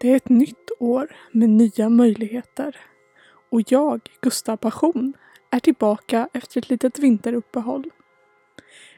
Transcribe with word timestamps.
Det 0.00 0.12
är 0.12 0.16
ett 0.16 0.28
nytt 0.28 0.70
år 0.78 1.08
med 1.32 1.48
nya 1.48 1.88
möjligheter. 1.88 2.76
Och 3.50 3.62
jag, 3.72 4.00
Gustav 4.20 4.56
Passion, 4.56 5.14
är 5.50 5.60
tillbaka 5.60 6.28
efter 6.32 6.58
ett 6.60 6.70
litet 6.70 6.98
vinteruppehåll. 6.98 7.90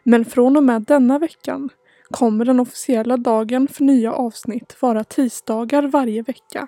Men 0.02 0.24
från 0.24 0.56
och 0.56 0.64
med 0.64 0.82
denna 0.82 1.18
veckan 1.18 1.68
kommer 2.10 2.44
den 2.44 2.60
officiella 2.60 3.16
dagen 3.16 3.68
för 3.68 3.84
nya 3.84 4.12
avsnitt 4.12 4.76
vara 4.82 5.04
tisdagar 5.04 5.82
varje 5.82 6.22
vecka 6.22 6.66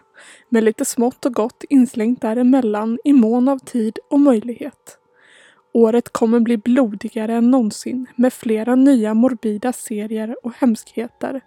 med 0.49 0.65
lite 0.65 0.85
smått 0.85 1.27
och 1.27 1.35
gott 1.35 1.65
inslängt 1.69 2.21
däremellan 2.21 2.99
i 3.05 3.13
mån 3.13 3.49
av 3.49 3.59
tid 3.59 3.99
och 4.11 4.21
möjlighet. 4.21 4.99
Året 5.75 6.13
kommer 6.13 6.41
bli 6.41 6.57
blodigare 6.57 7.35
än 7.35 7.51
någonsin 7.51 8.07
med 8.17 8.33
flera 8.33 8.75
nya 8.75 9.15
morbida 9.15 9.73
serier 9.73 10.37
och 10.43 10.53
hemskheter. 10.57 11.41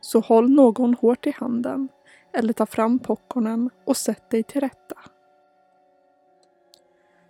Så 0.00 0.20
håll 0.20 0.50
någon 0.50 0.94
hårt 0.94 1.26
i 1.26 1.30
handen 1.30 1.88
eller 2.36 2.52
ta 2.52 2.66
fram 2.66 2.98
popcornen 2.98 3.70
och 3.84 3.96
sätt 3.96 4.30
dig 4.30 4.42
till 4.42 4.60
rätta. 4.60 4.96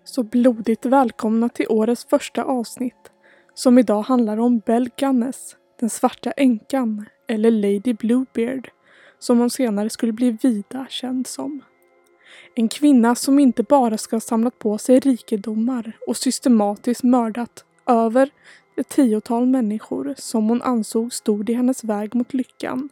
Så 0.05 0.23
blodigt 0.23 0.87
välkomna 0.87 1.49
till 1.49 1.67
årets 1.69 2.05
första 2.05 2.45
avsnitt 2.45 3.13
som 3.55 3.79
idag 3.79 4.03
handlar 4.03 4.37
om 4.37 4.59
Belle 4.59 4.91
Gunness, 4.97 5.57
den 5.81 5.91
svarta 5.91 6.31
änkan 6.31 7.07
eller 7.29 7.51
Lady 7.51 7.95
Bluebeard 7.95 8.71
som 9.19 9.39
hon 9.39 9.51
senare 9.51 9.91
skulle 9.91 10.13
bli 10.13 10.31
vida 10.31 10.87
känd 10.91 11.27
som. 11.27 11.63
En 12.55 12.69
kvinna 12.69 13.15
som 13.15 13.39
inte 13.39 13.63
bara 13.63 13.99
ska 13.99 14.17
ha 14.17 14.21
samlat 14.21 14.59
på 14.59 14.79
sig 14.79 15.01
rikedomar 15.01 15.93
och 16.07 16.17
systematiskt 16.17 17.03
mördat 17.03 17.65
över 17.87 18.31
ett 18.77 18.89
tiotal 18.89 19.47
människor 19.47 20.15
som 20.19 20.49
hon 20.49 20.63
ansåg 20.63 21.13
stod 21.13 21.51
i 21.51 21.53
hennes 21.53 21.85
väg 21.85 22.15
mot 22.15 22.35
lyckan 22.35 22.89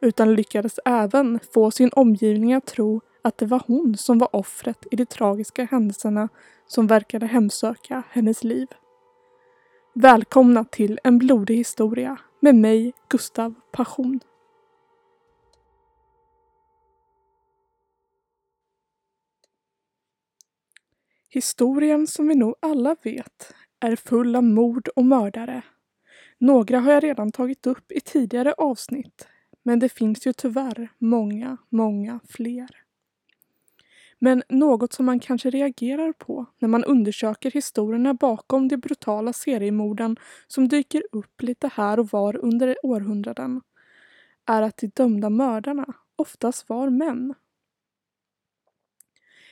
utan 0.00 0.34
lyckades 0.34 0.80
även 0.84 1.40
få 1.52 1.70
sin 1.70 1.90
omgivning 1.92 2.54
att 2.54 2.66
tro 2.66 3.00
att 3.22 3.38
det 3.38 3.46
var 3.46 3.62
hon 3.66 3.96
som 3.96 4.18
var 4.18 4.36
offret 4.36 4.86
i 4.90 4.96
de 4.96 5.06
tragiska 5.06 5.64
händelserna 5.64 6.28
som 6.66 6.86
verkade 6.86 7.26
hemsöka 7.26 8.02
hennes 8.10 8.44
liv. 8.44 8.68
Välkomna 9.94 10.64
till 10.64 11.00
En 11.04 11.18
blodig 11.18 11.56
historia 11.56 12.18
med 12.40 12.54
mig, 12.54 12.92
Gustav 13.08 13.54
Passion. 13.72 14.20
Historien 21.30 22.06
som 22.06 22.28
vi 22.28 22.34
nog 22.34 22.54
alla 22.60 22.96
vet 23.02 23.54
är 23.80 23.96
full 23.96 24.36
av 24.36 24.44
mord 24.44 24.88
och 24.96 25.04
mördare. 25.04 25.62
Några 26.38 26.80
har 26.80 26.92
jag 26.92 27.04
redan 27.04 27.32
tagit 27.32 27.66
upp 27.66 27.92
i 27.92 28.00
tidigare 28.00 28.52
avsnitt 28.52 29.28
men 29.68 29.78
det 29.78 29.88
finns 29.88 30.26
ju 30.26 30.32
tyvärr 30.32 30.88
många, 30.98 31.56
många 31.68 32.20
fler. 32.28 32.68
Men 34.18 34.42
något 34.48 34.92
som 34.92 35.06
man 35.06 35.20
kanske 35.20 35.50
reagerar 35.50 36.12
på 36.12 36.46
när 36.58 36.68
man 36.68 36.84
undersöker 36.84 37.50
historierna 37.50 38.14
bakom 38.14 38.68
de 38.68 38.76
brutala 38.76 39.32
seriemorden 39.32 40.16
som 40.46 40.68
dyker 40.68 41.02
upp 41.12 41.42
lite 41.42 41.70
här 41.74 42.00
och 42.00 42.08
var 42.08 42.36
under 42.36 42.76
århundraden 42.82 43.60
är 44.46 44.62
att 44.62 44.76
de 44.76 44.86
dömda 44.86 45.30
mördarna 45.30 45.86
oftast 46.16 46.68
var 46.68 46.90
män. 46.90 47.34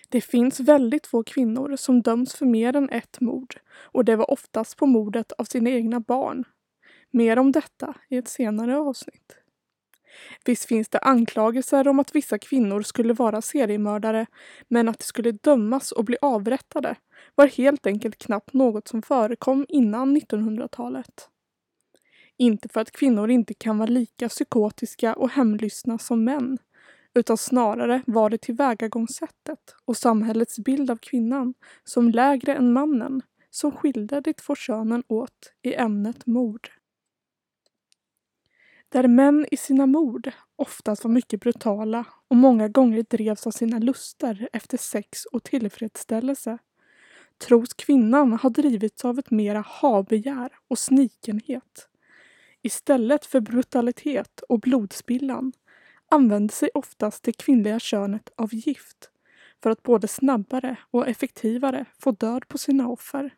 Det 0.08 0.20
finns 0.20 0.60
väldigt 0.60 1.06
få 1.06 1.22
kvinnor 1.24 1.76
som 1.76 2.02
döms 2.02 2.34
för 2.34 2.46
mer 2.46 2.76
än 2.76 2.90
ett 2.90 3.20
mord 3.20 3.60
och 3.74 4.04
det 4.04 4.16
var 4.16 4.30
oftast 4.30 4.76
på 4.76 4.86
mordet 4.86 5.32
av 5.32 5.44
sina 5.44 5.70
egna 5.70 6.00
barn. 6.00 6.44
Mer 7.10 7.38
om 7.38 7.52
detta 7.52 7.94
i 8.08 8.16
ett 8.16 8.28
senare 8.28 8.78
avsnitt. 8.78 9.45
Visst 10.44 10.64
finns 10.64 10.88
det 10.88 10.98
anklagelser 10.98 11.88
om 11.88 11.98
att 11.98 12.14
vissa 12.14 12.38
kvinnor 12.38 12.82
skulle 12.82 13.12
vara 13.12 13.42
seriemördare, 13.42 14.26
men 14.68 14.88
att 14.88 14.98
de 14.98 15.04
skulle 15.04 15.32
dömas 15.32 15.92
och 15.92 16.04
bli 16.04 16.16
avrättade 16.20 16.96
var 17.34 17.46
helt 17.46 17.86
enkelt 17.86 18.18
knappt 18.18 18.52
något 18.52 18.88
som 18.88 19.02
förekom 19.02 19.66
innan 19.68 20.16
1900-talet. 20.16 21.28
Inte 22.38 22.68
för 22.68 22.80
att 22.80 22.90
kvinnor 22.90 23.30
inte 23.30 23.54
kan 23.54 23.78
vara 23.78 23.90
lika 23.90 24.28
psykotiska 24.28 25.14
och 25.14 25.30
hemlystna 25.30 25.98
som 25.98 26.24
män, 26.24 26.58
utan 27.14 27.36
snarare 27.36 28.02
var 28.06 28.30
det 28.30 28.38
tillvägagångssättet 28.38 29.74
och 29.84 29.96
samhällets 29.96 30.58
bild 30.58 30.90
av 30.90 30.96
kvinnan 30.96 31.54
som 31.84 32.10
lägre 32.10 32.54
än 32.54 32.72
mannen 32.72 33.22
som 33.50 33.72
skilde 33.72 34.20
de 34.20 34.32
två 34.32 34.54
könen 34.54 35.02
åt 35.08 35.52
i 35.62 35.74
ämnet 35.74 36.26
mord 36.26 36.70
där 38.96 39.08
män 39.08 39.46
i 39.50 39.56
sina 39.56 39.86
mord 39.86 40.32
oftast 40.56 41.04
var 41.04 41.10
mycket 41.10 41.40
brutala 41.40 42.04
och 42.28 42.36
många 42.36 42.68
gånger 42.68 43.04
drevs 43.10 43.46
av 43.46 43.50
sina 43.50 43.78
lustar 43.78 44.48
efter 44.52 44.78
sex 44.78 45.24
och 45.24 45.44
tillfredsställelse, 45.44 46.58
tros 47.46 47.74
kvinnan 47.74 48.32
ha 48.32 48.50
drivits 48.50 49.04
av 49.04 49.18
ett 49.18 49.30
mera 49.30 49.64
habegär 49.66 50.50
och 50.68 50.78
snikenhet. 50.78 51.88
Istället 52.62 53.26
för 53.26 53.40
brutalitet 53.40 54.40
och 54.48 54.60
blodspillan 54.60 55.52
använde 56.10 56.52
sig 56.52 56.70
oftast 56.74 57.22
det 57.22 57.32
kvinnliga 57.32 57.78
könet 57.78 58.30
av 58.36 58.54
gift 58.54 59.10
för 59.62 59.70
att 59.70 59.82
både 59.82 60.08
snabbare 60.08 60.76
och 60.90 61.08
effektivare 61.08 61.84
få 61.98 62.10
död 62.10 62.48
på 62.48 62.58
sina 62.58 62.88
offer. 62.88 63.34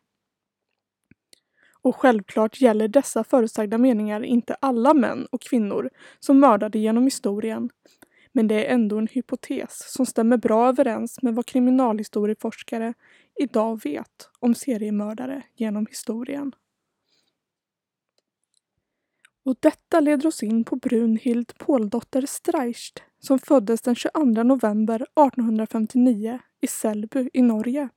Och 1.81 1.95
självklart 1.95 2.61
gäller 2.61 2.87
dessa 2.87 3.23
förutsagda 3.23 3.77
meningar 3.77 4.23
inte 4.23 4.53
alla 4.53 4.93
män 4.93 5.27
och 5.31 5.41
kvinnor 5.41 5.89
som 6.19 6.39
mördade 6.39 6.79
genom 6.79 7.03
historien. 7.03 7.69
Men 8.31 8.47
det 8.47 8.65
är 8.65 8.73
ändå 8.73 8.97
en 8.97 9.07
hypotes 9.07 9.93
som 9.93 10.05
stämmer 10.05 10.37
bra 10.37 10.67
överens 10.69 11.21
med 11.21 11.35
vad 11.35 11.45
kriminalhistorieforskare 11.45 12.93
idag 13.39 13.83
vet 13.83 14.29
om 14.39 14.55
seriemördare 14.55 15.43
genom 15.55 15.85
historien. 15.85 16.51
Och 19.45 19.55
detta 19.59 19.99
leder 19.99 20.27
oss 20.27 20.43
in 20.43 20.63
på 20.63 20.75
Brunhild 20.75 21.57
Påldotter 21.57 22.25
Streicht 22.25 23.03
som 23.19 23.39
föddes 23.39 23.81
den 23.81 23.95
22 23.95 24.23
november 24.25 24.95
1859 24.95 26.39
i 26.61 26.67
Sällby 26.67 27.29
i 27.33 27.41
Norge. 27.41 27.89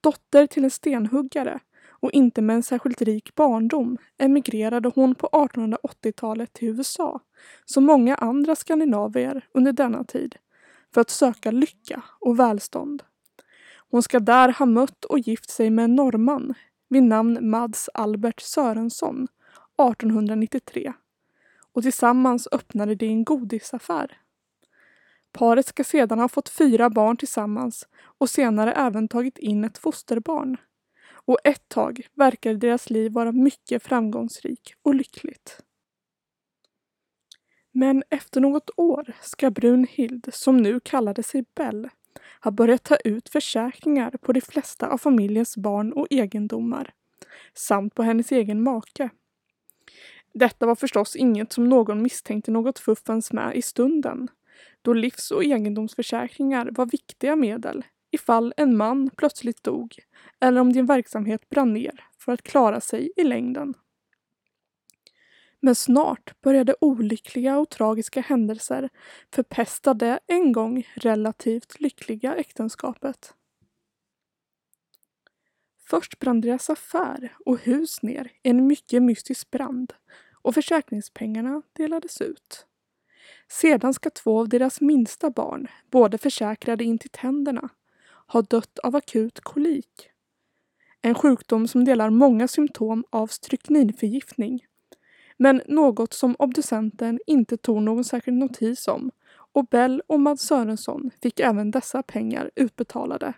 Dotter 0.00 0.46
till 0.46 0.64
en 0.64 0.70
stenhuggare 0.70 1.60
och 2.00 2.12
inte 2.12 2.42
med 2.42 2.56
en 2.56 2.62
särskilt 2.62 3.02
rik 3.02 3.34
barndom 3.34 3.98
emigrerade 4.18 4.92
hon 4.94 5.14
på 5.14 5.26
1880-talet 5.26 6.52
till 6.52 6.68
USA, 6.68 7.20
som 7.64 7.84
många 7.84 8.14
andra 8.14 8.56
skandinavier 8.56 9.46
under 9.54 9.72
denna 9.72 10.04
tid, 10.04 10.36
för 10.94 11.00
att 11.00 11.10
söka 11.10 11.50
lycka 11.50 12.02
och 12.20 12.38
välstånd. 12.38 13.02
Hon 13.90 14.02
ska 14.02 14.20
där 14.20 14.52
ha 14.58 14.66
mött 14.66 15.04
och 15.04 15.18
gift 15.18 15.50
sig 15.50 15.70
med 15.70 15.84
en 15.84 15.94
norrman 15.94 16.54
vid 16.88 17.02
namn 17.02 17.50
Mads 17.50 17.90
Albert 17.94 18.40
Sörensson 18.40 19.24
1893 19.24 20.92
och 21.72 21.82
tillsammans 21.82 22.48
öppnade 22.52 22.94
de 22.94 23.06
en 23.06 23.24
godisaffär. 23.24 24.18
Paret 25.32 25.66
ska 25.66 25.84
sedan 25.84 26.18
ha 26.18 26.28
fått 26.28 26.48
fyra 26.48 26.90
barn 26.90 27.16
tillsammans 27.16 27.88
och 28.02 28.30
senare 28.30 28.72
även 28.72 29.08
tagit 29.08 29.38
in 29.38 29.64
ett 29.64 29.78
fosterbarn 29.78 30.56
och 31.30 31.38
ett 31.44 31.68
tag 31.68 32.00
verkade 32.14 32.56
deras 32.56 32.90
liv 32.90 33.12
vara 33.12 33.32
mycket 33.32 33.82
framgångsrik 33.82 34.74
och 34.82 34.94
lyckligt. 34.94 35.62
Men 37.72 38.02
efter 38.10 38.40
något 38.40 38.70
år 38.76 39.12
ska 39.20 39.50
Brunhild, 39.50 40.28
som 40.32 40.56
nu 40.56 40.80
kallade 40.80 41.22
sig 41.22 41.44
Bell, 41.54 41.88
ha 42.44 42.50
börjat 42.50 42.82
ta 42.82 42.96
ut 42.96 43.28
försäkringar 43.28 44.10
på 44.10 44.32
de 44.32 44.40
flesta 44.40 44.88
av 44.88 44.98
familjens 44.98 45.56
barn 45.56 45.92
och 45.92 46.06
egendomar, 46.10 46.94
samt 47.54 47.94
på 47.94 48.02
hennes 48.02 48.32
egen 48.32 48.62
make. 48.62 49.10
Detta 50.34 50.66
var 50.66 50.74
förstås 50.76 51.16
inget 51.16 51.52
som 51.52 51.68
någon 51.68 52.02
misstänkte 52.02 52.50
något 52.50 52.78
fuffens 52.78 53.32
med 53.32 53.56
i 53.56 53.62
stunden, 53.62 54.28
då 54.82 54.92
livs 54.92 55.30
och 55.30 55.44
egendomsförsäkringar 55.44 56.68
var 56.72 56.86
viktiga 56.86 57.36
medel 57.36 57.84
ifall 58.10 58.54
en 58.56 58.76
man 58.76 59.10
plötsligt 59.16 59.64
dog 59.64 59.98
eller 60.40 60.60
om 60.60 60.72
din 60.72 60.86
verksamhet 60.86 61.48
brann 61.48 61.72
ner 61.72 62.04
för 62.18 62.32
att 62.32 62.42
klara 62.42 62.80
sig 62.80 63.12
i 63.16 63.24
längden. 63.24 63.74
Men 65.60 65.74
snart 65.74 66.40
började 66.40 66.74
olyckliga 66.80 67.58
och 67.58 67.70
tragiska 67.70 68.20
händelser 68.20 68.88
förpesta 69.34 69.94
det 69.94 70.20
en 70.26 70.52
gång 70.52 70.86
relativt 70.94 71.80
lyckliga 71.80 72.36
äktenskapet. 72.36 73.34
Först 75.90 76.18
brann 76.18 76.40
deras 76.40 76.70
affär 76.70 77.36
och 77.44 77.58
hus 77.58 78.02
ner 78.02 78.32
i 78.42 78.50
en 78.50 78.66
mycket 78.66 79.02
mystisk 79.02 79.50
brand 79.50 79.92
och 80.42 80.54
försäkringspengarna 80.54 81.62
delades 81.72 82.20
ut. 82.20 82.66
Sedan 83.48 83.94
ska 83.94 84.10
två 84.10 84.40
av 84.40 84.48
deras 84.48 84.80
minsta 84.80 85.30
barn, 85.30 85.68
både 85.90 86.18
försäkrade 86.18 86.84
in 86.84 86.98
till 86.98 87.10
tänderna, 87.10 87.68
har 88.32 88.42
dött 88.42 88.78
av 88.78 88.96
akut 88.96 89.40
kolik. 89.40 90.10
En 91.02 91.14
sjukdom 91.14 91.68
som 91.68 91.84
delar 91.84 92.10
många 92.10 92.48
symptom 92.48 93.04
av 93.10 93.26
strykninförgiftning. 93.26 94.66
Men 95.36 95.62
något 95.66 96.12
som 96.12 96.36
obducenten 96.38 97.20
inte 97.26 97.56
tog 97.56 97.82
någon 97.82 98.04
särskild 98.04 98.36
notis 98.36 98.88
om 98.88 99.10
och 99.52 99.66
Bell 99.66 100.02
och 100.06 100.20
Mads 100.20 100.42
Sörensson 100.42 101.10
fick 101.22 101.40
även 101.40 101.70
dessa 101.70 102.02
pengar 102.02 102.50
utbetalade. 102.56 103.32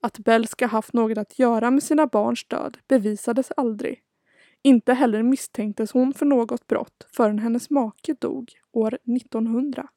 Att 0.00 0.18
Bell 0.18 0.46
ska 0.46 0.66
haft 0.66 0.92
något 0.92 1.18
att 1.18 1.38
göra 1.38 1.70
med 1.70 1.82
sina 1.82 2.06
barns 2.06 2.48
död 2.48 2.78
bevisades 2.88 3.52
aldrig. 3.56 4.00
Inte 4.62 4.94
heller 4.94 5.22
misstänktes 5.22 5.92
hon 5.92 6.12
för 6.14 6.26
något 6.26 6.66
brott 6.66 7.06
förrän 7.16 7.38
hennes 7.38 7.70
make 7.70 8.14
dog 8.14 8.52
år 8.72 8.94
1900. 8.94 9.88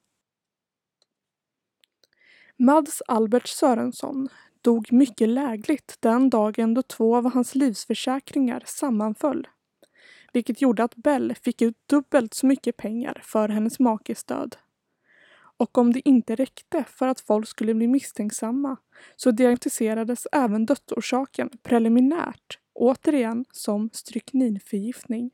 Mads 2.58 3.02
Albert 3.08 3.48
Sörensson 3.48 4.30
dog 4.62 4.94
mycket 4.94 5.30
lägligt 5.30 5.98
den 6.00 6.30
dagen 6.30 6.74
då 6.74 6.82
två 6.82 7.16
av 7.16 7.34
hans 7.34 7.56
livsförsäkringar 7.56 8.64
sammanföll. 8.66 9.48
Vilket 10.34 10.62
gjorde 10.62 10.84
att 10.84 10.96
Bell 10.96 11.36
fick 11.42 11.62
ut 11.62 11.76
dubbelt 11.90 12.34
så 12.34 12.46
mycket 12.46 12.78
pengar 12.78 13.22
för 13.24 13.50
hennes 13.50 13.80
makes 13.80 14.24
död. 14.24 14.56
Och 15.58 15.78
om 15.78 15.94
det 15.94 16.10
inte 16.10 16.36
räckte 16.36 16.84
för 16.88 17.08
att 17.08 17.20
folk 17.20 17.48
skulle 17.48 17.74
bli 17.74 17.88
misstänksamma 17.88 18.78
så 19.16 19.32
diagnostiserades 19.32 20.28
även 20.32 20.66
dödsorsaken 20.66 21.50
preliminärt, 21.64 22.60
återigen 22.74 23.46
som 23.52 23.90
strykninförgiftning. 23.94 25.32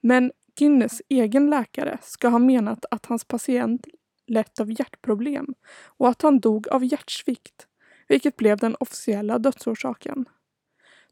Men 0.00 0.32
Guinness 0.58 1.02
egen 1.08 1.50
läkare 1.50 1.98
ska 2.02 2.28
ha 2.28 2.38
menat 2.38 2.84
att 2.90 3.06
hans 3.06 3.24
patient 3.24 3.86
lett 4.32 4.60
av 4.60 4.70
hjärtproblem 4.70 5.54
och 5.96 6.08
att 6.08 6.22
han 6.22 6.40
dog 6.40 6.68
av 6.68 6.84
hjärtsvikt, 6.84 7.66
vilket 8.08 8.36
blev 8.36 8.58
den 8.58 8.76
officiella 8.80 9.38
dödsorsaken. 9.38 10.24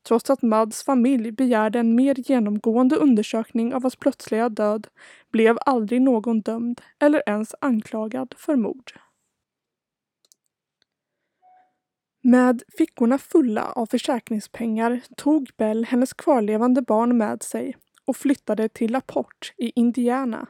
Trots 0.03 0.31
att 0.31 0.43
Mads 0.43 0.85
familj 0.85 1.33
begärde 1.33 1.79
en 1.79 1.95
mer 1.95 2.31
genomgående 2.31 2.97
undersökning 2.97 3.75
av 3.75 3.83
hans 3.83 3.97
plötsliga 3.97 4.49
död 4.49 4.87
blev 5.31 5.59
aldrig 5.67 6.03
någon 6.03 6.41
dömd 6.41 6.81
eller 6.99 7.23
ens 7.27 7.55
anklagad 7.61 8.35
för 8.37 8.57
mord. 8.57 8.93
Med 12.23 12.63
fickorna 12.79 13.19
fulla 13.19 13.73
av 13.73 13.87
försäkringspengar 13.87 15.01
tog 15.17 15.51
Bell 15.57 15.85
hennes 15.85 16.13
kvarlevande 16.13 16.83
barn 16.83 17.19
med 17.19 17.43
sig 17.43 17.77
och 18.05 18.17
flyttade 18.17 18.69
till 18.69 18.93
LaPorte 18.93 19.49
i 19.57 19.73
Indiana 19.75 20.49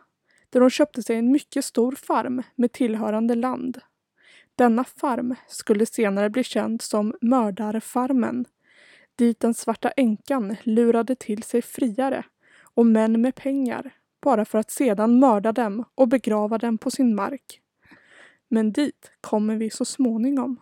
där 0.51 0.61
hon 0.61 0.71
köpte 0.71 1.03
sig 1.03 1.17
en 1.17 1.33
mycket 1.33 1.65
stor 1.65 1.93
farm 1.93 2.43
med 2.55 2.73
tillhörande 2.73 3.35
land. 3.35 3.81
Denna 4.55 4.85
farm 4.85 5.35
skulle 5.49 5.87
senare 5.87 6.31
bli 6.31 6.45
känd 6.45 6.83
som 6.83 7.15
Mördarfarmen 7.21 8.47
dit 9.21 9.41
den 9.41 9.55
svarta 9.55 9.91
änkan 9.91 10.57
lurade 10.63 11.15
till 11.15 11.43
sig 11.43 11.63
friare 11.63 12.25
och 12.63 12.87
män 12.87 13.21
med 13.21 13.35
pengar 13.35 13.91
bara 14.21 14.45
för 14.45 14.59
att 14.59 14.71
sedan 14.71 15.19
mörda 15.19 15.53
dem 15.53 15.85
och 15.95 16.09
begrava 16.09 16.59
dem 16.59 16.79
på 16.79 16.91
sin 16.91 17.15
mark. 17.15 17.61
Men 18.49 18.73
dit 18.73 19.13
kommer 19.21 19.57
vi 19.57 19.71
så 19.71 19.85
småningom. 19.85 20.61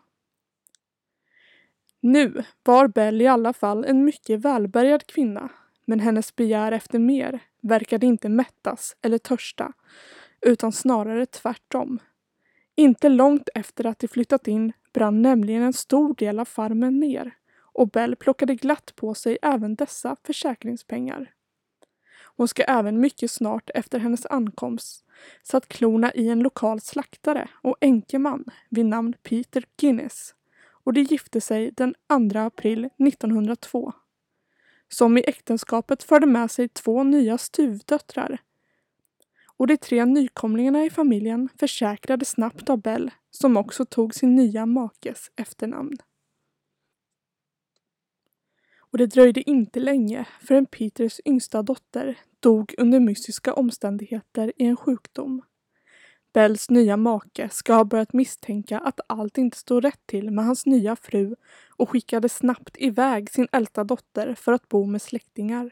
Nu 2.01 2.45
var 2.63 2.89
Bell 2.89 3.23
i 3.23 3.27
alla 3.27 3.53
fall 3.53 3.85
en 3.85 4.05
mycket 4.05 4.41
välbärgad 4.41 5.07
kvinna, 5.07 5.49
men 5.85 6.01
hennes 6.01 6.37
begär 6.37 6.73
efter 6.73 6.99
mer 6.99 7.41
verkade 7.61 8.07
inte 8.07 8.29
mättas 8.29 8.97
eller 9.03 9.19
törsta, 9.19 9.73
utan 10.41 10.73
snarare 10.73 11.27
tvärtom. 11.27 11.99
Inte 12.75 13.09
långt 13.09 13.49
efter 13.55 13.87
att 13.87 13.99
de 13.99 14.09
flyttat 14.09 14.49
in 14.49 14.73
brann 14.93 15.23
nämligen 15.23 15.63
en 15.63 15.73
stor 15.73 16.15
del 16.15 16.39
av 16.39 16.45
farmen 16.45 17.01
ner 17.01 17.35
och 17.79 17.89
Bell 17.89 18.17
plockade 18.17 18.55
glatt 18.55 18.93
på 18.97 19.15
sig 19.15 19.39
även 19.43 19.75
dessa 19.75 20.17
försäkringspengar. 20.25 21.33
Hon 22.37 22.49
ska 22.49 22.63
även 22.63 23.01
mycket 23.01 23.31
snart 23.31 23.71
efter 23.75 23.99
hennes 23.99 24.27
ankomst 24.27 25.05
satt 25.43 25.69
klorna 25.69 26.13
i 26.15 26.29
en 26.29 26.41
lokal 26.41 26.81
slaktare 26.81 27.49
och 27.63 27.77
enkeman 27.81 28.45
vid 28.69 28.87
namn 28.87 29.15
Peter 29.23 29.65
Guinness 29.77 30.35
och 30.85 30.93
de 30.93 31.01
gifte 31.01 31.41
sig 31.41 31.71
den 31.71 31.95
2 32.33 32.39
april 32.39 32.85
1902. 32.85 33.93
Som 34.89 35.19
i 35.19 35.25
äktenskapet 35.27 36.03
förde 36.03 36.27
med 36.27 36.51
sig 36.51 36.69
två 36.69 37.03
nya 37.03 37.39
stuvdöttrar. 37.39 38.39
Och 39.57 39.67
de 39.67 39.77
tre 39.77 40.05
nykomlingarna 40.05 40.85
i 40.85 40.91
familjen 40.91 41.49
försäkrade 41.59 42.25
snabbt 42.25 42.71
av 42.71 42.83
Bell 42.83 43.11
som 43.31 43.57
också 43.57 43.85
tog 43.85 44.15
sin 44.15 44.35
nya 44.35 44.67
makes 44.67 45.31
efternamn. 45.37 45.97
Och 48.91 48.99
det 48.99 49.07
dröjde 49.07 49.51
inte 49.51 49.81
länge 49.81 50.27
förrän 50.41 50.67
Peters 50.67 51.21
yngsta 51.25 51.63
dotter 51.63 52.19
dog 52.41 52.75
under 52.79 53.01
mystiska 53.01 53.55
omständigheter 53.55 54.53
i 54.57 54.65
en 54.65 54.77
sjukdom. 54.77 55.43
Bells 56.33 56.71
nya 56.71 56.97
make 56.97 57.49
ska 57.49 57.75
ha 57.75 57.85
börjat 57.85 58.13
misstänka 58.13 58.79
att 58.79 59.01
allt 59.07 59.39
inte 59.39 59.57
stod 59.57 59.85
rätt 59.85 60.07
till 60.07 60.31
med 60.31 60.45
hans 60.45 60.67
nya 60.67 60.97
fru 60.97 61.35
och 61.77 61.91
skickade 61.91 62.29
snabbt 62.29 62.77
iväg 62.79 63.31
sin 63.31 63.49
äldsta 63.53 63.85
dotter 63.85 64.35
för 64.35 64.53
att 64.53 64.69
bo 64.69 64.87
med 64.87 65.03
släktingar. 65.03 65.71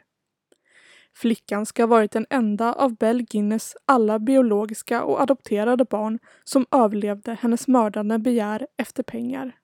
Flickan 1.15 1.67
ska 1.67 1.83
ha 1.83 1.87
varit 1.87 2.13
den 2.13 2.27
enda 2.31 2.73
av 2.73 2.97
Bell 2.97 3.23
Guinness 3.23 3.77
alla 3.85 4.19
biologiska 4.19 5.05
och 5.05 5.21
adopterade 5.21 5.85
barn 5.85 6.19
som 6.45 6.67
överlevde 6.71 7.35
hennes 7.41 7.69
mördande 7.69 8.19
begär 8.19 8.67
efter 8.77 9.03
pengar. 9.03 9.57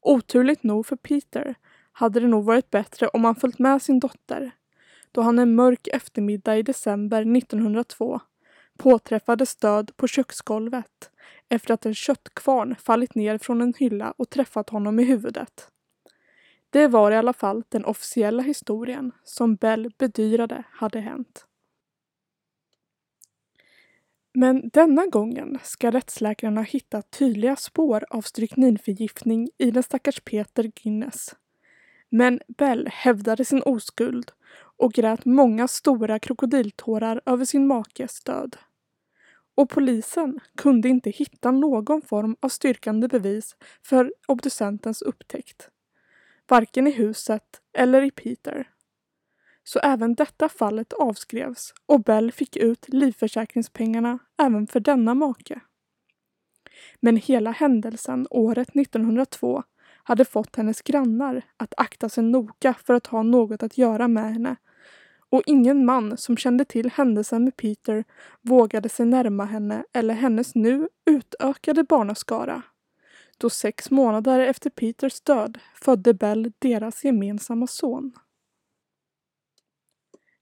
Oturligt 0.00 0.62
nog 0.62 0.86
för 0.86 0.96
Peter 0.96 1.54
hade 1.92 2.20
det 2.20 2.28
nog 2.28 2.44
varit 2.44 2.70
bättre 2.70 3.08
om 3.08 3.24
han 3.24 3.34
följt 3.34 3.58
med 3.58 3.82
sin 3.82 4.00
dotter 4.00 4.52
då 5.12 5.20
han 5.20 5.38
en 5.38 5.54
mörk 5.54 5.88
eftermiddag 5.92 6.56
i 6.56 6.62
december 6.62 7.36
1902 7.36 8.20
påträffades 8.78 9.56
död 9.56 9.90
på 9.96 10.06
köksgolvet 10.06 11.10
efter 11.48 11.74
att 11.74 11.86
en 11.86 11.94
köttkvarn 11.94 12.76
fallit 12.76 13.14
ner 13.14 13.38
från 13.38 13.60
en 13.60 13.74
hylla 13.78 14.14
och 14.16 14.30
träffat 14.30 14.70
honom 14.70 15.00
i 15.00 15.04
huvudet. 15.04 15.68
Det 16.70 16.88
var 16.88 17.10
i 17.10 17.16
alla 17.16 17.32
fall 17.32 17.64
den 17.68 17.84
officiella 17.84 18.42
historien 18.42 19.12
som 19.24 19.54
Bell 19.54 19.90
bedyrade 19.98 20.62
hade 20.70 21.00
hänt. 21.00 21.44
Men 24.34 24.68
denna 24.68 25.06
gången 25.06 25.58
ska 25.62 25.90
rättsläkarna 25.90 26.62
hitta 26.62 27.02
tydliga 27.02 27.56
spår 27.56 28.04
av 28.10 28.22
strykninförgiftning 28.22 29.50
i 29.58 29.70
den 29.70 29.82
stackars 29.82 30.20
Peter 30.20 30.72
Guinness 30.82 31.34
men 32.10 32.40
Bell 32.48 32.88
hävdade 32.92 33.44
sin 33.44 33.62
oskuld 33.62 34.32
och 34.76 34.92
grät 34.92 35.24
många 35.24 35.68
stora 35.68 36.18
krokodiltårar 36.18 37.20
över 37.26 37.44
sin 37.44 37.66
makes 37.66 38.20
död. 38.20 38.56
Och 39.58 39.70
polisen 39.70 40.40
kunde 40.56 40.88
inte 40.88 41.10
hitta 41.10 41.50
någon 41.50 42.02
form 42.02 42.36
av 42.40 42.48
styrkande 42.48 43.08
bevis 43.08 43.56
för 43.82 44.12
obducentens 44.28 45.02
upptäckt. 45.02 45.68
Varken 46.48 46.86
i 46.86 46.90
huset 46.90 47.60
eller 47.72 48.02
i 48.02 48.10
Peter. 48.10 48.70
Så 49.64 49.78
även 49.78 50.14
detta 50.14 50.48
fallet 50.48 50.92
avskrevs 50.92 51.74
och 51.86 52.02
Bell 52.02 52.32
fick 52.32 52.56
ut 52.56 52.88
livförsäkringspengarna 52.88 54.18
även 54.42 54.66
för 54.66 54.80
denna 54.80 55.14
make. 55.14 55.60
Men 57.00 57.16
hela 57.16 57.50
händelsen 57.50 58.26
året 58.30 58.68
1902 58.76 59.62
hade 60.02 60.24
fått 60.24 60.56
hennes 60.56 60.82
grannar 60.82 61.42
att 61.56 61.74
akta 61.76 62.08
sig 62.08 62.24
noga 62.24 62.74
för 62.74 62.94
att 62.94 63.06
ha 63.06 63.22
något 63.22 63.62
att 63.62 63.78
göra 63.78 64.08
med 64.08 64.32
henne 64.32 64.56
och 65.30 65.42
ingen 65.46 65.84
man 65.84 66.16
som 66.16 66.36
kände 66.36 66.64
till 66.64 66.90
händelsen 66.90 67.44
med 67.44 67.56
Peter 67.56 68.04
vågade 68.40 68.88
sig 68.88 69.06
närma 69.06 69.44
henne 69.44 69.84
eller 69.92 70.14
hennes 70.14 70.54
nu 70.54 70.88
utökade 71.10 71.84
barnaskara. 71.84 72.62
Då 73.38 73.50
sex 73.50 73.90
månader 73.90 74.40
efter 74.40 74.70
Peters 74.70 75.20
död 75.20 75.58
födde 75.74 76.14
Bell 76.14 76.52
deras 76.58 77.04
gemensamma 77.04 77.66
son. 77.66 78.12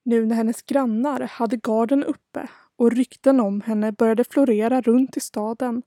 Nu 0.02 0.26
när 0.26 0.36
hennes 0.36 0.62
grannar 0.62 1.20
hade 1.20 1.56
garden 1.56 2.04
uppe 2.04 2.48
och 2.76 2.92
rykten 2.92 3.40
om 3.40 3.60
henne 3.60 3.92
började 3.92 4.24
florera 4.24 4.80
runt 4.80 5.16
i 5.16 5.20
staden 5.20 5.82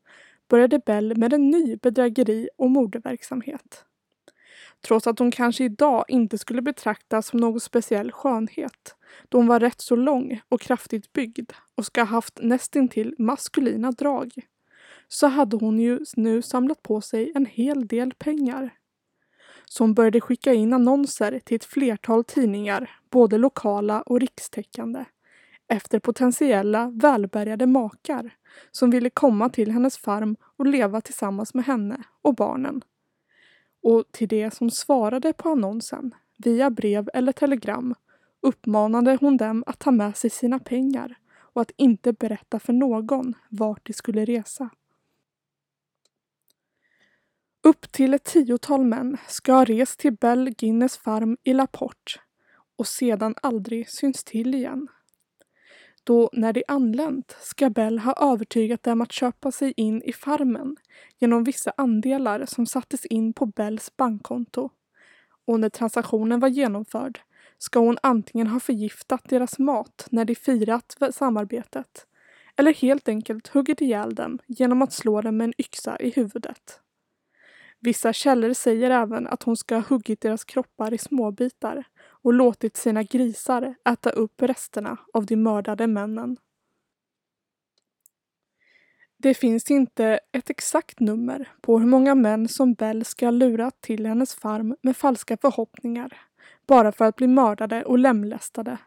började 0.47 0.79
Bell 0.79 1.17
med 1.17 1.33
en 1.33 1.49
ny 1.49 1.75
bedrägeri 1.75 2.49
och 2.57 2.71
mordverksamhet. 2.71 3.85
Trots 4.81 5.07
att 5.07 5.19
hon 5.19 5.31
kanske 5.31 5.63
idag 5.63 6.05
inte 6.07 6.37
skulle 6.37 6.61
betraktas 6.61 7.27
som 7.27 7.39
någon 7.39 7.59
speciell 7.59 8.11
skönhet 8.11 8.95
då 9.29 9.37
hon 9.37 9.47
var 9.47 9.59
rätt 9.59 9.81
så 9.81 9.95
lång 9.95 10.41
och 10.49 10.61
kraftigt 10.61 11.13
byggd 11.13 11.51
och 11.75 11.85
ska 11.85 12.01
ha 12.01 12.07
haft 12.07 12.39
nästintill 12.41 13.15
maskulina 13.17 13.91
drag 13.91 14.31
så 15.07 15.27
hade 15.27 15.57
hon 15.57 15.79
ju 15.79 15.99
nu 16.15 16.41
samlat 16.41 16.83
på 16.83 17.01
sig 17.01 17.31
en 17.35 17.45
hel 17.45 17.87
del 17.87 18.13
pengar. 18.13 18.69
Så 19.65 19.83
hon 19.83 19.93
började 19.93 20.21
skicka 20.21 20.53
in 20.53 20.73
annonser 20.73 21.39
till 21.45 21.55
ett 21.55 21.65
flertal 21.65 22.23
tidningar, 22.23 22.91
både 23.09 23.37
lokala 23.37 24.01
och 24.01 24.19
rikstäckande, 24.19 25.05
efter 25.67 25.99
potentiella 25.99 26.91
välbärgade 26.95 27.65
makar 27.65 28.31
som 28.71 28.89
ville 28.89 29.09
komma 29.09 29.49
till 29.49 29.71
hennes 29.71 29.97
farm 29.97 30.35
och 30.57 30.65
leva 30.65 31.01
tillsammans 31.01 31.53
med 31.53 31.65
henne 31.65 32.03
och 32.21 32.35
barnen. 32.35 32.81
Och 33.81 34.03
till 34.11 34.27
det 34.27 34.53
som 34.53 34.71
svarade 34.71 35.33
på 35.33 35.49
annonsen, 35.49 36.15
via 36.37 36.69
brev 36.69 37.09
eller 37.13 37.31
telegram, 37.31 37.95
uppmanade 38.41 39.17
hon 39.21 39.37
dem 39.37 39.63
att 39.67 39.79
ta 39.79 39.91
med 39.91 40.17
sig 40.17 40.29
sina 40.29 40.59
pengar 40.59 41.15
och 41.53 41.61
att 41.61 41.71
inte 41.77 42.13
berätta 42.13 42.59
för 42.59 42.73
någon 42.73 43.33
vart 43.49 43.85
de 43.85 43.93
skulle 43.93 44.25
resa. 44.25 44.69
Upp 47.63 47.91
till 47.91 48.13
ett 48.13 48.23
tiotal 48.23 48.85
män 48.85 49.17
ska 49.27 49.53
ha 49.53 49.65
rest 49.65 49.99
till 49.99 50.13
Bell 50.13 50.49
Guinness 50.49 50.97
farm 50.97 51.37
i 51.43 51.53
Laporte 51.53 52.19
och 52.75 52.87
sedan 52.87 53.35
aldrig 53.41 53.89
syns 53.89 54.23
till 54.23 54.55
igen. 54.55 54.87
Då 56.09 56.29
när 56.33 56.53
de 56.53 56.63
anlänt 56.67 57.37
ska 57.39 57.69
Bell 57.69 57.99
ha 57.99 58.33
övertygat 58.33 58.83
dem 58.83 59.01
att 59.01 59.11
köpa 59.11 59.51
sig 59.51 59.73
in 59.77 60.01
i 60.03 60.13
farmen 60.13 60.75
genom 61.19 61.43
vissa 61.43 61.73
andelar 61.77 62.45
som 62.45 62.65
sattes 62.65 63.05
in 63.05 63.33
på 63.33 63.45
Bells 63.45 63.97
bankkonto. 63.97 64.69
Och 65.45 65.59
när 65.59 65.69
transaktionen 65.69 66.39
var 66.39 66.47
genomförd 66.47 67.19
ska 67.57 67.79
hon 67.79 67.97
antingen 68.03 68.47
ha 68.47 68.59
förgiftat 68.59 69.29
deras 69.29 69.59
mat 69.59 70.07
när 70.11 70.25
de 70.25 70.35
firat 70.35 70.97
samarbetet 71.11 72.05
eller 72.55 72.73
helt 72.73 73.07
enkelt 73.07 73.47
huggit 73.47 73.81
ihjäl 73.81 74.15
dem 74.15 74.39
genom 74.47 74.81
att 74.81 74.93
slå 74.93 75.21
dem 75.21 75.37
med 75.37 75.45
en 75.45 75.53
yxa 75.57 75.97
i 75.99 76.09
huvudet. 76.09 76.79
Vissa 77.79 78.13
källor 78.13 78.53
säger 78.53 78.89
även 78.89 79.27
att 79.27 79.43
hon 79.43 79.57
ska 79.57 79.75
ha 79.75 79.83
huggit 79.89 80.21
deras 80.21 80.43
kroppar 80.43 80.93
i 80.93 80.97
småbitar 80.97 81.83
och 82.21 82.33
låtit 82.33 82.77
sina 82.77 83.03
grisar 83.03 83.75
äta 83.89 84.09
upp 84.09 84.41
resterna 84.41 84.97
av 85.13 85.25
de 85.25 85.35
mördade 85.35 85.87
männen. 85.87 86.37
Det 89.17 89.33
finns 89.33 89.71
inte 89.71 90.19
ett 90.31 90.49
exakt 90.49 90.99
nummer 90.99 91.51
på 91.61 91.79
hur 91.79 91.87
många 91.87 92.15
män 92.15 92.47
som 92.47 92.73
Bell 92.73 93.05
ska 93.05 93.25
ha 93.25 93.31
lurat 93.31 93.81
till 93.81 94.05
hennes 94.05 94.35
farm 94.35 94.75
med 94.81 94.97
falska 94.97 95.37
förhoppningar 95.37 96.17
bara 96.67 96.91
för 96.91 97.05
att 97.05 97.15
bli 97.15 97.27
mördade 97.27 97.83
och 97.83 97.99
lemlästade. 97.99 98.77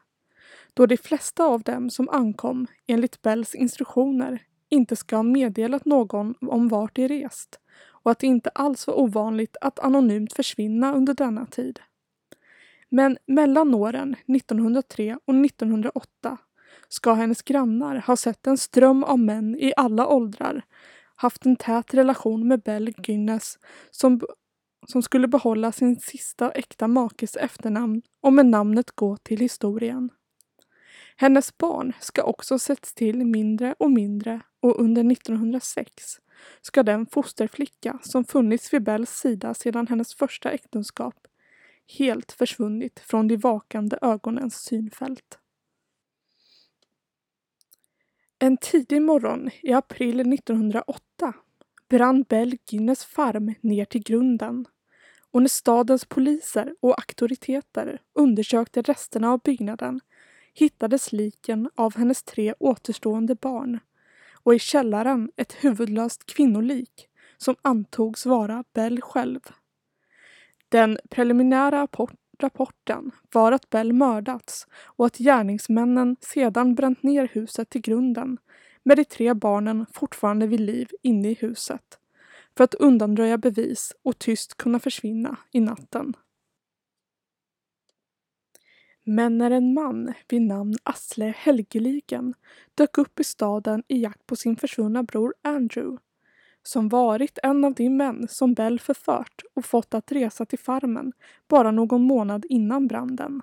Då 0.74 0.86
de 0.86 0.96
flesta 0.96 1.44
av 1.44 1.62
dem 1.62 1.90
som 1.90 2.08
ankom 2.08 2.66
enligt 2.86 3.22
Bells 3.22 3.54
instruktioner 3.54 4.42
inte 4.68 4.96
ska 4.96 5.16
ha 5.16 5.22
meddelat 5.22 5.84
någon 5.84 6.34
om 6.40 6.68
vart 6.68 6.96
de 6.96 7.08
rest 7.08 7.60
och 7.88 8.10
att 8.10 8.18
det 8.18 8.26
inte 8.26 8.50
alls 8.50 8.86
var 8.86 8.94
ovanligt 8.94 9.56
att 9.60 9.78
anonymt 9.78 10.32
försvinna 10.32 10.94
under 10.94 11.14
denna 11.14 11.46
tid. 11.46 11.80
Men 12.94 13.18
mellan 13.26 13.74
åren 13.74 14.16
1903 14.26 15.18
och 15.24 15.34
1908 15.34 16.38
ska 16.88 17.12
hennes 17.12 17.42
grannar 17.42 17.96
ha 17.96 18.16
sett 18.16 18.46
en 18.46 18.58
ström 18.58 19.04
av 19.04 19.18
män 19.18 19.56
i 19.56 19.72
alla 19.76 20.06
åldrar 20.06 20.62
haft 21.16 21.46
en 21.46 21.56
tät 21.56 21.94
relation 21.94 22.48
med 22.48 22.62
Bell 22.62 22.90
Guinness 22.96 23.58
som, 23.90 24.20
som 24.88 25.02
skulle 25.02 25.28
behålla 25.28 25.72
sin 25.72 26.00
sista 26.00 26.50
äkta 26.50 26.88
makes 26.88 27.36
efternamn 27.36 28.02
och 28.22 28.32
med 28.32 28.46
namnet 28.46 28.90
gå 28.90 29.16
till 29.16 29.40
historien. 29.40 30.10
Hennes 31.16 31.58
barn 31.58 31.92
ska 32.00 32.22
också 32.22 32.58
setts 32.58 32.94
till 32.94 33.26
mindre 33.26 33.74
och 33.78 33.90
mindre 33.90 34.40
och 34.60 34.80
under 34.80 35.12
1906 35.12 35.92
ska 36.62 36.82
den 36.82 37.06
fosterflicka 37.06 37.98
som 38.02 38.24
funnits 38.24 38.74
vid 38.74 38.82
Bells 38.82 39.10
sida 39.10 39.54
sedan 39.54 39.86
hennes 39.86 40.14
första 40.14 40.50
äktenskap 40.50 41.14
helt 41.98 42.32
försvunnit 42.32 43.00
från 43.00 43.28
de 43.28 43.36
vakande 43.36 43.98
ögonens 44.02 44.62
synfält. 44.62 45.38
En 48.38 48.56
tidig 48.56 49.02
morgon 49.02 49.50
i 49.62 49.72
april 49.72 50.32
1908 50.32 51.34
brann 51.88 52.22
Bell 52.22 52.56
Guinness 52.70 53.04
farm 53.04 53.54
ner 53.60 53.84
till 53.84 54.02
grunden 54.02 54.66
och 55.30 55.42
när 55.42 55.48
stadens 55.48 56.04
poliser 56.04 56.74
och 56.80 56.98
auktoriteter 56.98 58.02
undersökte 58.14 58.82
resterna 58.82 59.32
av 59.32 59.40
byggnaden 59.44 60.00
hittades 60.54 61.12
liken 61.12 61.70
av 61.74 61.96
hennes 61.96 62.22
tre 62.22 62.54
återstående 62.58 63.34
barn 63.34 63.78
och 64.34 64.54
i 64.54 64.58
källaren 64.58 65.30
ett 65.36 65.52
huvudlöst 65.52 66.26
kvinnolik 66.26 67.08
som 67.36 67.56
antogs 67.62 68.26
vara 68.26 68.64
Bell 68.72 69.00
själv. 69.00 69.40
Den 70.72 70.98
preliminära 71.10 71.88
rapporten 72.38 73.10
var 73.32 73.52
att 73.52 73.70
Bell 73.70 73.92
mördats 73.92 74.66
och 74.72 75.06
att 75.06 75.18
gärningsmännen 75.18 76.16
sedan 76.20 76.74
bränt 76.74 77.02
ner 77.02 77.28
huset 77.32 77.70
till 77.70 77.80
grunden 77.80 78.38
med 78.82 78.96
de 78.96 79.04
tre 79.04 79.34
barnen 79.34 79.86
fortfarande 79.92 80.46
vid 80.46 80.60
liv 80.60 80.88
inne 81.02 81.30
i 81.30 81.34
huset 81.34 81.98
för 82.56 82.64
att 82.64 82.74
undanröja 82.74 83.38
bevis 83.38 83.92
och 84.02 84.18
tyst 84.18 84.56
kunna 84.56 84.78
försvinna 84.78 85.36
i 85.50 85.60
natten. 85.60 86.14
Men 89.04 89.38
när 89.38 89.50
en 89.50 89.74
man 89.74 90.12
vid 90.28 90.42
namn 90.42 90.74
Asle 90.82 91.34
Helgeligen 91.36 92.34
dök 92.74 92.98
upp 92.98 93.20
i 93.20 93.24
staden 93.24 93.82
i 93.88 94.02
jakt 94.02 94.26
på 94.26 94.36
sin 94.36 94.56
försvunna 94.56 95.02
bror 95.02 95.34
Andrew, 95.42 95.98
som 96.62 96.88
varit 96.88 97.38
en 97.42 97.64
av 97.64 97.74
de 97.74 97.88
män 97.88 98.26
som 98.28 98.54
Bell 98.54 98.80
förfört 98.80 99.42
och 99.54 99.64
fått 99.64 99.94
att 99.94 100.12
resa 100.12 100.46
till 100.46 100.58
farmen 100.58 101.12
bara 101.48 101.70
någon 101.70 102.02
månad 102.02 102.44
innan 102.48 102.86
branden. 102.86 103.42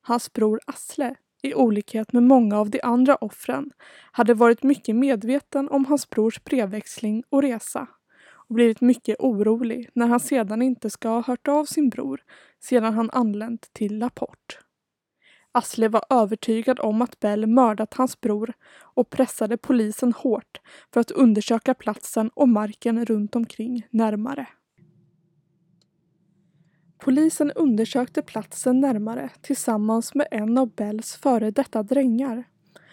Hans 0.00 0.32
bror 0.32 0.60
Asle, 0.66 1.14
i 1.42 1.54
olikhet 1.54 2.12
med 2.12 2.22
många 2.22 2.58
av 2.58 2.70
de 2.70 2.80
andra 2.82 3.16
offren, 3.16 3.70
hade 4.12 4.34
varit 4.34 4.62
mycket 4.62 4.96
medveten 4.96 5.68
om 5.68 5.84
hans 5.84 6.10
brors 6.10 6.44
brevväxling 6.44 7.24
och 7.30 7.42
resa 7.42 7.86
och 8.48 8.54
blivit 8.54 8.80
mycket 8.80 9.16
orolig 9.18 9.90
när 9.92 10.06
han 10.06 10.20
sedan 10.20 10.62
inte 10.62 10.90
ska 10.90 11.08
ha 11.08 11.22
hört 11.22 11.48
av 11.48 11.64
sin 11.64 11.88
bror 11.88 12.20
sedan 12.60 12.94
han 12.94 13.10
anlänt 13.10 13.72
till 13.72 13.98
Laporte. 13.98 14.63
Asle 15.56 15.88
var 15.88 16.04
övertygad 16.10 16.80
om 16.80 17.02
att 17.02 17.20
Bell 17.20 17.46
mördat 17.46 17.94
hans 17.94 18.20
bror 18.20 18.52
och 18.80 19.10
pressade 19.10 19.56
polisen 19.56 20.12
hårt 20.12 20.60
för 20.92 21.00
att 21.00 21.10
undersöka 21.10 21.74
platsen 21.74 22.30
och 22.34 22.48
marken 22.48 23.04
runt 23.06 23.36
omkring 23.36 23.86
närmare. 23.90 24.46
Polisen 26.98 27.50
undersökte 27.50 28.22
platsen 28.22 28.80
närmare 28.80 29.30
tillsammans 29.42 30.14
med 30.14 30.26
en 30.30 30.58
av 30.58 30.74
Bells 30.74 31.14
före 31.14 31.50
detta 31.50 31.82
drängar 31.82 32.44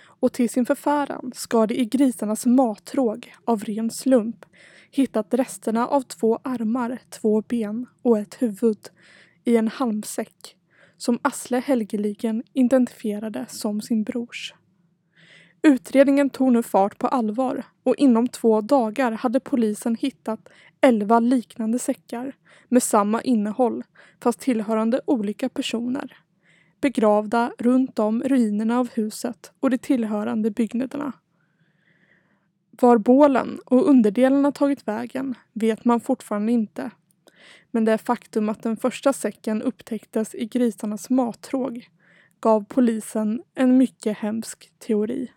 och 0.03 0.33
till 0.33 0.49
sin 0.49 0.65
förfäran 0.65 1.31
ska 1.35 1.67
de 1.67 1.75
i 1.75 1.85
grisarnas 1.85 2.45
matråg 2.45 3.33
av 3.45 3.63
ren 3.63 3.91
slump 3.91 4.45
hittat 4.91 5.33
resterna 5.33 5.87
av 5.87 6.01
två 6.01 6.39
armar, 6.43 6.99
två 7.09 7.41
ben 7.41 7.85
och 8.01 8.19
ett 8.19 8.41
huvud 8.41 8.89
i 9.43 9.57
en 9.57 9.67
halmsäck 9.67 10.57
som 11.01 11.19
Asle 11.21 11.59
helgeligen 11.59 12.43
identifierade 12.53 13.45
som 13.49 13.81
sin 13.81 14.03
brors. 14.03 14.53
Utredningen 15.61 16.29
tog 16.29 16.51
nu 16.51 16.63
fart 16.63 16.97
på 16.97 17.07
allvar 17.07 17.63
och 17.83 17.95
inom 17.95 18.27
två 18.27 18.61
dagar 18.61 19.11
hade 19.11 19.39
polisen 19.39 19.95
hittat 19.95 20.49
elva 20.81 21.19
liknande 21.19 21.79
säckar 21.79 22.35
med 22.69 22.83
samma 22.83 23.21
innehåll 23.21 23.83
fast 24.23 24.39
tillhörande 24.39 25.01
olika 25.05 25.49
personer 25.49 26.17
begravda 26.81 27.51
runt 27.59 27.99
om 27.99 28.23
ruinerna 28.23 28.79
av 28.79 28.89
huset 28.93 29.51
och 29.59 29.69
de 29.69 29.77
tillhörande 29.77 30.51
byggnaderna. 30.51 31.13
Var 32.71 32.97
bålen 32.97 33.59
och 33.65 33.89
underdelarna 33.89 34.51
tagit 34.51 34.87
vägen 34.87 35.35
vet 35.53 35.85
man 35.85 35.99
fortfarande 35.99 36.51
inte 36.51 36.91
men 37.71 37.85
det 37.85 37.97
faktum 37.97 38.49
att 38.49 38.63
den 38.63 38.77
första 38.77 39.13
säcken 39.13 39.61
upptäcktes 39.61 40.35
i 40.35 40.45
grisarnas 40.45 41.09
mattråg 41.09 41.89
gav 42.39 42.65
polisen 42.69 43.43
en 43.55 43.77
mycket 43.77 44.17
hemsk 44.17 44.71
teori. 44.79 45.31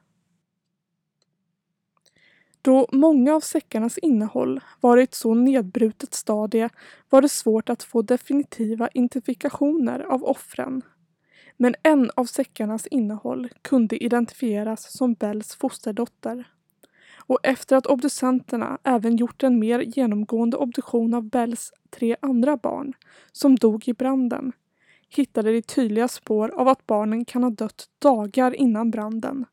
Då 2.63 2.89
många 2.93 3.35
av 3.35 3.41
säckarnas 3.41 3.99
innehåll 3.99 4.61
var 4.81 4.99
i 4.99 5.03
ett 5.03 5.15
så 5.15 5.35
nedbrutet 5.35 6.15
stadie 6.15 6.69
var 7.11 7.23
det 7.23 7.29
svårt 7.29 7.69
att 7.69 7.83
få 7.83 8.03
definitiva 8.03 8.89
identifikationer 8.89 10.01
av 10.01 10.25
offren. 10.25 10.83
Men 11.57 11.75
en 11.83 12.11
av 12.17 12.25
säckarnas 12.25 12.87
innehåll 12.87 13.49
kunde 13.63 14.05
identifieras 14.05 14.93
som 14.93 15.15
Bells 15.15 15.55
fosterdotter 15.55 16.45
och 17.27 17.39
efter 17.43 17.77
att 17.77 17.87
obducenterna 17.87 18.79
även 18.85 19.17
gjort 19.17 19.43
en 19.43 19.59
mer 19.59 19.81
genomgående 19.81 20.57
obduktion 20.57 21.15
av 21.15 21.23
Bells 21.23 21.73
tre 21.91 22.17
andra 22.21 22.57
barn, 22.57 22.93
som 23.33 23.57
dog 23.57 23.89
i 23.89 23.93
branden, 23.93 24.53
hittade 25.09 25.53
de 25.53 25.63
tydliga 25.63 26.09
spår 26.09 26.49
av 26.49 26.69
att 26.69 26.87
barnen 26.87 27.25
kan 27.25 27.43
ha 27.43 27.51
dött 27.51 27.89
dagar 27.99 28.55
innan 28.55 28.91
branden, 28.91 29.45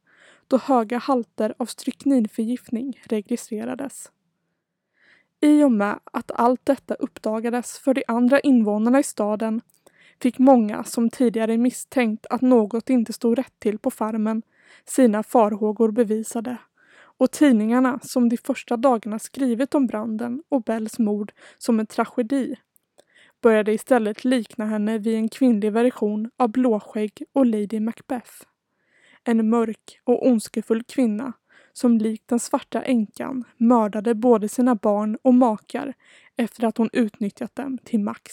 då 0.48 0.58
höga 0.58 0.98
halter 0.98 1.54
av 1.58 1.66
strykninförgiftning 1.66 3.02
registrerades. 3.04 4.12
I 5.42 5.64
och 5.64 5.72
med 5.72 6.00
att 6.04 6.32
allt 6.32 6.66
detta 6.66 6.94
uppdagades 6.94 7.80
för 7.80 7.94
de 7.94 8.04
andra 8.08 8.40
invånarna 8.40 9.00
i 9.00 9.04
staden 9.04 9.62
fick 10.22 10.40
många 10.40 10.84
som 10.84 11.10
tidigare 11.10 11.58
misstänkt 11.58 12.26
att 12.30 12.42
något 12.42 12.90
inte 12.90 13.14
stod 13.14 13.38
rätt 13.38 13.60
till 13.60 13.80
på 13.80 13.92
farmen 13.92 14.42
sina 14.86 15.24
farhågor 15.24 15.92
bevisade 15.92 16.58
och 17.22 17.32
tidningarna 17.32 18.00
som 18.04 18.30
de 18.30 18.38
första 18.38 18.78
dagarna 18.78 19.20
skrivit 19.20 19.76
om 19.76 19.88
branden 19.88 20.44
och 20.50 20.64
Bells 20.64 21.00
mord 21.00 21.32
som 21.58 21.80
en 21.80 21.86
tragedi 21.86 22.56
började 23.42 23.74
istället 23.74 24.26
likna 24.26 24.66
henne 24.66 24.98
vid 24.98 25.16
en 25.16 25.30
kvinnlig 25.30 25.72
version 25.72 26.30
av 26.38 26.52
Blåskägg 26.52 27.24
och 27.34 27.46
Lady 27.46 27.80
Macbeth. 27.80 28.32
En 29.24 29.50
mörk 29.50 30.00
och 30.04 30.28
ondskefull 30.28 30.84
kvinna 30.84 31.34
som 31.74 31.98
likt 31.98 32.28
den 32.28 32.40
svarta 32.40 32.82
änkan 32.82 33.44
mördade 33.58 34.16
både 34.16 34.50
sina 34.50 34.76
barn 34.76 35.18
och 35.22 35.34
makar 35.34 35.94
efter 36.38 36.66
att 36.68 36.78
hon 36.78 36.90
utnyttjat 36.94 37.56
dem 37.56 37.78
till 37.78 38.00
max. 38.00 38.32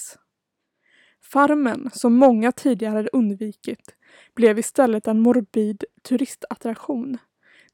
Farmen, 1.23 1.91
som 1.93 2.15
många 2.15 2.53
tidigare 2.53 3.09
undvikit, 3.13 3.95
blev 4.35 4.59
istället 4.59 5.07
en 5.07 5.21
morbid 5.21 5.85
turistattraktion 6.03 7.19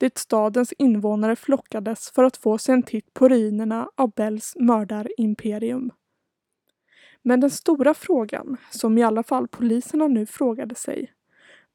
dit 0.05 0.19
stadens 0.19 0.73
invånare 0.73 1.37
flockades 1.37 2.11
för 2.11 2.25
att 2.25 2.37
få 2.37 2.59
sig 2.59 2.75
en 2.75 2.83
titt 2.83 3.15
på 3.15 3.29
ruinerna 3.29 3.89
av 3.95 4.11
Bells 4.11 4.57
mördarimperium. 4.57 5.93
Men 7.23 7.41
den 7.41 7.51
stora 7.51 7.95
frågan, 7.95 8.57
som 8.71 8.99
i 8.99 9.03
alla 9.03 9.23
fall 9.23 9.49
poliserna 9.49 10.09
nu 10.09 10.27
frågade 10.27 10.75
sig, 10.75 11.13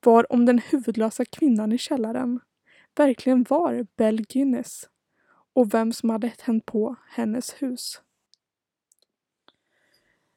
var 0.04 0.34
om 0.34 0.46
den 0.46 0.60
huvudlösa 0.60 1.26
kvinnan 1.26 1.72
i 1.72 1.78
källaren 1.78 2.40
verkligen 2.96 3.46
var 3.50 3.88
Bell 3.96 4.22
Guinness 4.22 4.90
och 5.54 5.74
vem 5.74 5.94
som 5.94 6.10
hade 6.10 6.30
tänt 6.30 6.66
på 6.66 6.96
hennes 7.10 7.54
hus. 7.54 8.02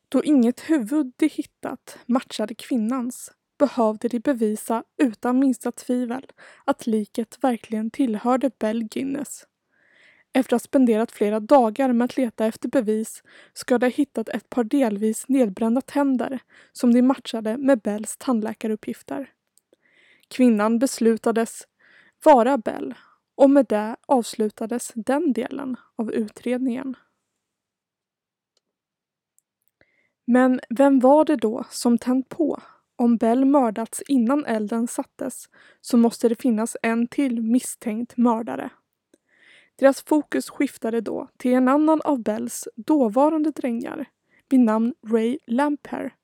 Då 0.08 0.24
inget 0.24 0.60
huvud 0.60 1.12
de 1.16 1.28
hittat 1.28 1.98
matchade 2.06 2.54
kvinnans 2.54 3.32
behövde 3.62 4.08
de 4.08 4.20
bevisa 4.20 4.84
utan 4.96 5.38
minsta 5.38 5.72
tvivel 5.72 6.26
att 6.64 6.86
liket 6.86 7.38
verkligen 7.40 7.90
tillhörde 7.90 8.50
Bell 8.58 8.84
Guinness. 8.84 9.46
Efter 10.32 10.56
att 10.56 10.62
ha 10.62 10.64
spenderat 10.64 11.12
flera 11.12 11.40
dagar 11.40 11.92
med 11.92 12.04
att 12.04 12.16
leta 12.16 12.46
efter 12.46 12.68
bevis 12.68 13.22
ska 13.52 13.78
de 13.78 13.86
ha 13.86 13.90
hittat 13.90 14.28
ett 14.28 14.50
par 14.50 14.64
delvis 14.64 15.28
nedbrända 15.28 15.80
tänder 15.80 16.38
som 16.72 16.94
de 16.94 17.02
matchade 17.02 17.56
med 17.56 17.80
Bells 17.80 18.16
tandläkaruppgifter. 18.16 19.30
Kvinnan 20.28 20.78
beslutades 20.78 21.62
vara 22.24 22.58
Bell 22.58 22.94
och 23.34 23.50
med 23.50 23.66
det 23.66 23.96
avslutades 24.06 24.92
den 24.94 25.32
delen 25.32 25.76
av 25.96 26.12
utredningen. 26.12 26.96
Men 30.24 30.60
vem 30.68 31.00
var 31.00 31.24
det 31.24 31.36
då 31.36 31.64
som 31.70 31.98
tänt 31.98 32.28
på? 32.28 32.60
Om 33.02 33.16
Bell 33.16 33.44
mördats 33.44 34.02
innan 34.08 34.44
elden 34.44 34.86
sattes 34.86 35.48
så 35.80 35.96
måste 35.96 36.28
det 36.28 36.42
finnas 36.42 36.76
en 36.82 37.06
till 37.06 37.42
misstänkt 37.42 38.16
mördare. 38.16 38.70
Deras 39.76 40.02
fokus 40.02 40.50
skiftade 40.50 41.00
då 41.00 41.28
till 41.36 41.54
en 41.54 41.68
annan 41.68 42.00
av 42.00 42.22
Bells 42.22 42.68
dåvarande 42.76 43.50
drängar 43.50 44.08
vid 44.48 44.60
namn 44.60 44.94
Ray 45.06 45.38
Lamper 45.46 46.14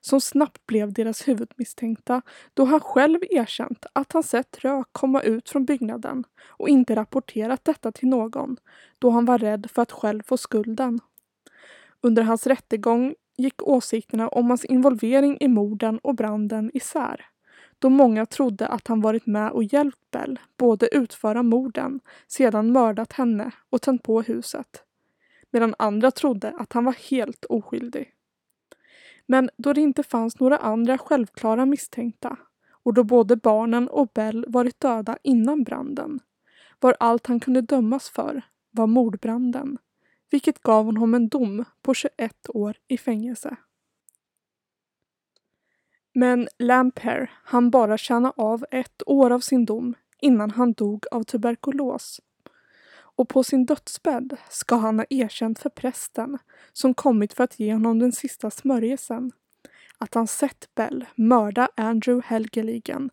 som 0.00 0.20
snabbt 0.20 0.66
blev 0.66 0.92
deras 0.92 1.28
huvudmisstänkta 1.28 2.22
då 2.54 2.64
han 2.64 2.80
själv 2.80 3.18
erkänt 3.30 3.86
att 3.92 4.12
han 4.12 4.22
sett 4.22 4.64
rök 4.64 4.88
komma 4.92 5.22
ut 5.22 5.48
från 5.48 5.64
byggnaden 5.64 6.24
och 6.46 6.68
inte 6.68 6.96
rapporterat 6.96 7.64
detta 7.64 7.92
till 7.92 8.08
någon 8.08 8.56
då 8.98 9.10
han 9.10 9.24
var 9.24 9.38
rädd 9.38 9.66
för 9.70 9.82
att 9.82 9.92
själv 9.92 10.22
få 10.22 10.36
skulden. 10.36 11.00
Under 12.00 12.22
hans 12.22 12.46
rättegång 12.46 13.14
gick 13.36 13.62
åsikterna 13.62 14.28
om 14.28 14.46
hans 14.46 14.64
involvering 14.64 15.36
i 15.40 15.48
morden 15.48 15.98
och 15.98 16.14
branden 16.14 16.70
isär 16.74 17.26
då 17.84 17.90
många 17.90 18.26
trodde 18.26 18.66
att 18.66 18.88
han 18.88 19.00
varit 19.00 19.26
med 19.26 19.50
och 19.50 19.64
hjälpt 19.64 20.10
Bell 20.10 20.38
både 20.56 20.96
utföra 20.96 21.42
morden, 21.42 22.00
sedan 22.26 22.72
mördat 22.72 23.12
henne 23.12 23.50
och 23.70 23.82
tänt 23.82 24.02
på 24.02 24.22
huset. 24.22 24.82
Medan 25.50 25.74
andra 25.78 26.10
trodde 26.10 26.54
att 26.58 26.72
han 26.72 26.84
var 26.84 27.10
helt 27.10 27.44
oskyldig. 27.44 28.14
Men 29.26 29.50
då 29.56 29.72
det 29.72 29.80
inte 29.80 30.02
fanns 30.02 30.40
några 30.40 30.56
andra 30.56 30.98
självklara 30.98 31.66
misstänkta 31.66 32.36
och 32.70 32.94
då 32.94 33.04
både 33.04 33.36
barnen 33.36 33.88
och 33.88 34.08
Bell 34.14 34.44
varit 34.48 34.80
döda 34.80 35.18
innan 35.22 35.62
branden 35.62 36.20
var 36.80 36.96
allt 37.00 37.26
han 37.26 37.40
kunde 37.40 37.60
dömas 37.60 38.10
för 38.10 38.42
var 38.70 38.86
mordbranden 38.86 39.78
vilket 40.34 40.62
gav 40.62 40.86
honom 40.86 41.14
en 41.14 41.28
dom 41.28 41.64
på 41.82 41.94
21 41.94 42.48
år 42.48 42.76
i 42.88 42.98
fängelse. 42.98 43.56
Men 46.14 46.48
Lamper 46.58 47.32
han 47.44 47.70
bara 47.70 47.98
tjäna 47.98 48.32
av 48.36 48.64
ett 48.70 49.02
år 49.06 49.30
av 49.30 49.40
sin 49.40 49.64
dom 49.64 49.94
innan 50.20 50.50
han 50.50 50.72
dog 50.72 51.06
av 51.10 51.22
tuberkulos. 51.22 52.20
Och 52.94 53.28
på 53.28 53.44
sin 53.44 53.66
dödsbädd 53.66 54.36
ska 54.48 54.76
han 54.76 54.98
ha 54.98 55.06
erkänt 55.10 55.58
för 55.58 55.70
prästen 55.70 56.38
som 56.72 56.94
kommit 56.94 57.32
för 57.32 57.44
att 57.44 57.60
ge 57.60 57.72
honom 57.72 57.98
den 57.98 58.12
sista 58.12 58.50
smörjelsen 58.50 59.32
att 59.98 60.14
han 60.14 60.26
sett 60.26 60.68
Bell 60.74 61.04
mörda 61.14 61.68
Andrew 61.76 62.26
Helgeligen 62.26 63.10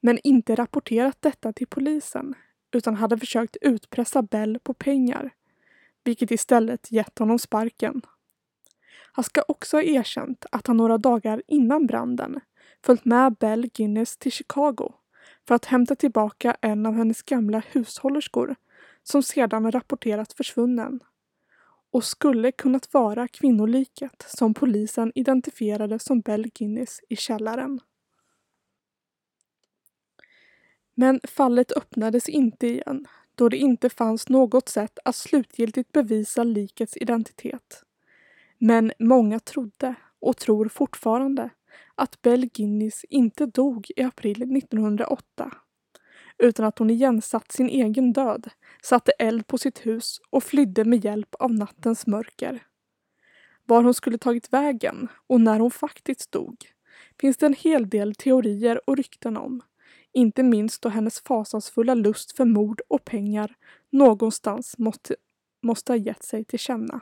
men 0.00 0.18
inte 0.24 0.54
rapporterat 0.54 1.22
detta 1.22 1.52
till 1.52 1.66
polisen 1.66 2.34
utan 2.72 2.94
hade 2.94 3.18
försökt 3.18 3.56
utpressa 3.60 4.22
Bell 4.22 4.58
på 4.62 4.74
pengar 4.74 5.30
vilket 6.04 6.30
istället 6.30 6.92
gett 6.92 7.18
honom 7.18 7.38
sparken. 7.38 8.02
Han 9.12 9.24
ska 9.24 9.42
också 9.48 9.76
ha 9.76 9.82
erkänt 9.82 10.46
att 10.52 10.66
han 10.66 10.76
några 10.76 10.98
dagar 10.98 11.42
innan 11.46 11.86
branden 11.86 12.40
följt 12.84 13.04
med 13.04 13.34
Bell 13.34 13.66
Guinness 13.74 14.16
till 14.16 14.32
Chicago 14.32 14.92
för 15.48 15.54
att 15.54 15.64
hämta 15.64 15.96
tillbaka 15.96 16.56
en 16.60 16.86
av 16.86 16.94
hennes 16.94 17.22
gamla 17.22 17.62
hushållerskor 17.70 18.54
som 19.02 19.22
sedan 19.22 19.72
rapporterat 19.72 20.32
försvunnen 20.32 21.00
och 21.90 22.04
skulle 22.04 22.52
kunnat 22.52 22.94
vara 22.94 23.28
kvinnoliket 23.28 24.24
som 24.28 24.54
polisen 24.54 25.12
identifierade 25.14 25.98
som 25.98 26.20
Bell 26.20 26.48
Guinness 26.54 27.00
i 27.08 27.16
källaren. 27.16 27.80
Men 30.94 31.20
fallet 31.24 31.72
öppnades 31.72 32.28
inte 32.28 32.66
igen 32.66 33.06
då 33.34 33.48
det 33.48 33.56
inte 33.56 33.90
fanns 33.90 34.28
något 34.28 34.68
sätt 34.68 34.98
att 35.04 35.16
slutgiltigt 35.16 35.92
bevisa 35.92 36.44
likets 36.44 36.96
identitet. 36.96 37.82
Men 38.58 38.92
många 38.98 39.40
trodde, 39.40 39.94
och 40.20 40.36
tror 40.36 40.68
fortfarande, 40.68 41.50
att 41.94 42.22
Bell 42.22 42.46
Guinness 42.46 43.04
inte 43.04 43.46
dog 43.46 43.86
i 43.96 44.02
april 44.02 44.56
1908 44.56 45.52
utan 46.38 46.66
att 46.66 46.78
hon 46.78 46.90
igensatt 46.90 47.52
sin 47.52 47.68
egen 47.68 48.12
död, 48.12 48.48
satte 48.82 49.12
eld 49.12 49.46
på 49.46 49.58
sitt 49.58 49.86
hus 49.86 50.20
och 50.30 50.44
flydde 50.44 50.84
med 50.84 51.04
hjälp 51.04 51.34
av 51.34 51.54
nattens 51.54 52.06
mörker. 52.06 52.62
Var 53.64 53.82
hon 53.82 53.94
skulle 53.94 54.18
tagit 54.18 54.52
vägen 54.52 55.08
och 55.26 55.40
när 55.40 55.58
hon 55.58 55.70
faktiskt 55.70 56.32
dog 56.32 56.56
finns 57.20 57.36
det 57.36 57.46
en 57.46 57.54
hel 57.54 57.88
del 57.88 58.14
teorier 58.14 58.90
och 58.90 58.96
rykten 58.96 59.36
om 59.36 59.62
inte 60.14 60.42
minst 60.42 60.82
då 60.82 60.88
hennes 60.88 61.20
fasansfulla 61.20 61.94
lust 61.94 62.36
för 62.36 62.44
mord 62.44 62.80
och 62.88 63.04
pengar 63.04 63.54
någonstans 63.90 64.78
måste, 64.78 65.16
måste 65.62 65.92
ha 65.92 65.96
gett 65.96 66.22
sig 66.22 66.44
till 66.44 66.58
känna. 66.58 67.00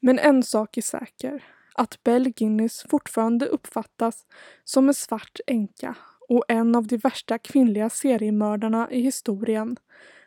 Men 0.00 0.18
en 0.18 0.42
sak 0.42 0.76
är 0.76 0.82
säker. 0.82 1.44
Att 1.74 2.02
Bell 2.02 2.30
Guinness 2.30 2.82
fortfarande 2.90 3.46
uppfattas 3.46 4.26
som 4.64 4.88
en 4.88 4.94
svart 4.94 5.40
änka 5.46 5.96
och 6.28 6.44
en 6.48 6.74
av 6.74 6.86
de 6.86 6.96
värsta 6.96 7.38
kvinnliga 7.38 7.90
seriemördarna 7.90 8.90
i 8.90 9.00
historien 9.00 9.76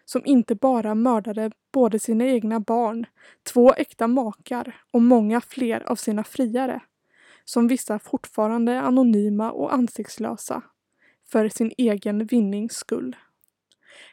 som 0.05 0.25
inte 0.25 0.55
bara 0.55 0.95
mördade 0.95 1.51
både 1.71 1.99
sina 1.99 2.25
egna 2.25 2.59
barn, 2.59 3.05
två 3.43 3.73
äkta 3.73 4.07
makar 4.07 4.81
och 4.91 5.01
många 5.01 5.41
fler 5.41 5.91
av 5.91 5.95
sina 5.95 6.23
friare 6.23 6.81
som 7.45 7.67
vissa 7.67 7.99
fortfarande 7.99 8.71
är 8.71 8.81
anonyma 8.81 9.51
och 9.51 9.73
ansiktslösa 9.73 10.61
för 11.31 11.49
sin 11.49 11.71
egen 11.77 12.25
vinnings 12.25 12.73
skull. 12.73 13.15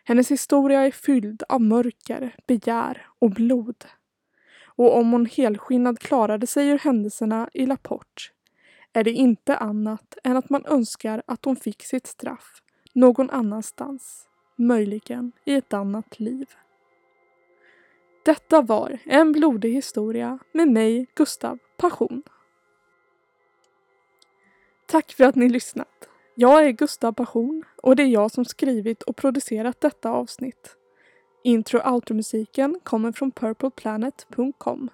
Hennes 0.05 0.31
historia 0.31 0.81
är 0.81 0.91
fylld 0.91 1.43
av 1.49 1.61
mörker, 1.61 2.37
begär 2.47 3.07
och 3.19 3.31
blod. 3.31 3.85
Och 4.65 4.97
om 4.97 5.13
hon 5.13 5.27
helskinnad 5.27 5.99
klarade 5.99 6.47
sig 6.47 6.69
ur 6.69 6.79
händelserna 6.79 7.49
i 7.55 7.67
Lapport 7.67 8.33
är 8.93 9.05
det 9.05 9.13
inte 9.13 9.57
annat 9.57 10.19
än 10.25 10.37
att 10.37 10.51
man 10.51 10.67
önskar 10.67 11.23
att 11.27 11.45
hon 11.45 11.57
fick 11.57 11.83
sitt 11.83 12.07
straff 12.07 12.63
någon 12.93 13.31
annanstans, 13.31 14.29
möjligen 14.57 15.33
i 15.45 15.55
ett 15.55 15.73
annat 15.73 16.21
liv. 16.21 16.47
Detta 18.25 18.63
var 18.63 18.99
En 19.05 19.33
blodig 19.33 19.73
historia 19.73 20.39
med 20.53 20.69
mig, 20.69 21.07
Gustav 21.15 21.59
Passion. 21.77 22.23
Tack 24.91 25.13
för 25.13 25.25
att 25.25 25.35
ni 25.35 25.49
lyssnat. 25.49 26.09
Jag 26.35 26.67
är 26.67 26.71
Gustav 26.71 27.13
Passion 27.13 27.65
och 27.83 27.97
det 27.97 28.03
är 28.03 28.07
jag 28.07 28.31
som 28.31 28.45
skrivit 28.45 29.03
och 29.03 29.17
producerat 29.17 29.81
detta 29.81 30.11
avsnitt. 30.11 30.77
Intro 31.45 31.79
och 31.79 31.93
outro-musiken 31.93 32.81
kommer 32.83 33.13
från 33.13 33.31
purpleplanet.com. 33.31 34.91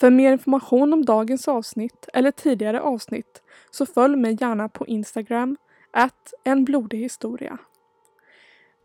För 0.00 0.10
mer 0.10 0.32
information 0.32 0.92
om 0.92 1.04
dagens 1.04 1.48
avsnitt 1.48 2.08
eller 2.14 2.30
tidigare 2.30 2.80
avsnitt 2.80 3.42
så 3.70 3.86
följ 3.86 4.16
mig 4.16 4.36
gärna 4.40 4.68
på 4.68 4.86
Instagram, 4.86 5.56
at 5.90 6.34
en 6.44 6.64
blodig 6.64 6.98
historia. 6.98 7.58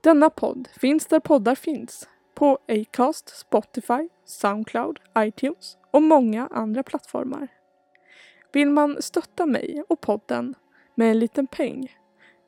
Denna 0.01 0.29
podd 0.29 0.67
finns 0.79 1.05
där 1.05 1.19
poddar 1.19 1.55
finns, 1.55 2.09
på 2.35 2.59
Acast, 2.67 3.37
Spotify, 3.37 4.09
Soundcloud, 4.25 4.99
iTunes 5.17 5.77
och 5.91 6.01
många 6.01 6.47
andra 6.51 6.83
plattformar. 6.83 7.47
Vill 8.53 8.69
man 8.69 9.01
stötta 9.01 9.45
mig 9.45 9.83
och 9.87 10.01
podden 10.01 10.55
med 10.95 11.11
en 11.11 11.19
liten 11.19 11.47
peng 11.47 11.91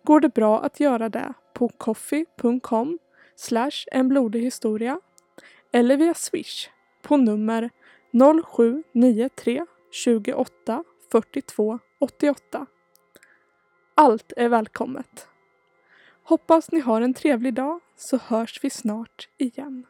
går 0.04 0.20
det 0.20 0.30
bra 0.30 0.62
att 0.62 0.80
göra 0.80 1.10
det 1.10 1.34
på 1.54 1.70
coffee.com 1.70 3.00
slash 3.36 3.86
en 3.92 4.08
blodig 4.08 4.42
historia 4.42 5.00
eller 5.72 5.98
via 5.98 6.14
swish 6.14 6.70
på 7.02 7.18
nummer 7.18 7.70
0793 8.14 9.66
28 9.92 10.84
42 11.12 11.80
88. 12.00 12.66
Allt 13.96 14.34
är 14.38 14.50
välkommet. 14.50 15.28
Hoppas 16.24 16.72
ni 16.72 16.80
har 16.80 17.02
en 17.02 17.14
trevlig 17.14 17.54
dag 17.54 17.80
så 17.96 18.18
hörs 18.18 18.60
vi 18.64 18.70
snart 18.70 19.30
igen. 19.38 19.86